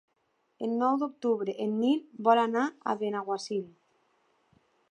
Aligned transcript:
El 0.67 0.71
nou 0.83 0.95
d'octubre 1.01 1.53
en 1.65 1.75
Nil 1.81 2.01
vol 2.29 2.41
anar 2.45 2.65
a 2.65 2.95
Benaguasil. 3.03 3.63